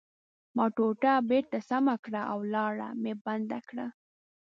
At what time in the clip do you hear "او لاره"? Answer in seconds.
2.31-2.89